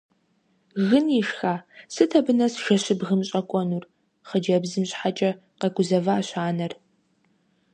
Гын 0.89 1.05
ишха, 1.21 1.55
сыт 1.93 2.11
абы 2.17 2.33
нэс 2.37 2.53
жэщыбгым 2.63 3.21
щӀэкӀуэнур?– 3.27 3.83
хъыджэбзым 4.27 4.83
щхьэкӀэ 4.89 5.31
къэгузэващ 5.59 6.29
анэр. 6.47 6.73